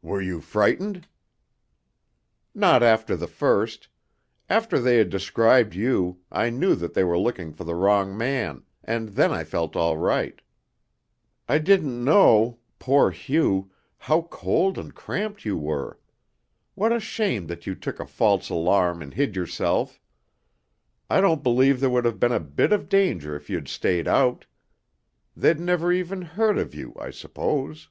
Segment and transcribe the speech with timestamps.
[0.00, 1.06] "Were you frightened?"
[2.54, 3.88] "Not after the first.
[4.48, 8.64] After they had described you, I knew that they were looking for the wrong man,
[8.82, 10.40] and then I felt all right.
[11.46, 13.70] I didn't know poor Hugh!
[13.98, 16.00] how cold and cramped you were.
[16.74, 20.00] What a shame that you took a false alarm and hid yourself!
[21.10, 24.46] I don't believe there would have been a bit of danger if you'd stayed out.
[25.36, 27.90] They'd never even heard of you, I suppose."